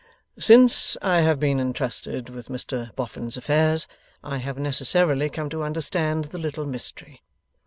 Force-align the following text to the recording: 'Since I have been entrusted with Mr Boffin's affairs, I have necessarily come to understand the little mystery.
'Since 0.35 0.97
I 1.03 1.21
have 1.21 1.39
been 1.39 1.59
entrusted 1.59 2.29
with 2.29 2.47
Mr 2.47 2.89
Boffin's 2.95 3.37
affairs, 3.37 3.85
I 4.23 4.37
have 4.39 4.57
necessarily 4.57 5.29
come 5.29 5.47
to 5.51 5.61
understand 5.61 6.25
the 6.33 6.39
little 6.39 6.65
mystery. 6.65 7.21